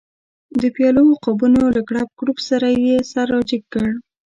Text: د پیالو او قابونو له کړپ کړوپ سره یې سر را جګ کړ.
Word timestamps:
د 0.61 0.63
پیالو 0.75 1.01
او 1.09 1.15
قابونو 1.25 1.61
له 1.75 1.81
کړپ 1.89 2.09
کړوپ 2.19 2.37
سره 2.49 2.67
یې 2.85 2.95
سر 3.11 3.27
را 3.33 3.39
جګ 3.49 3.63
کړ. 3.73 3.89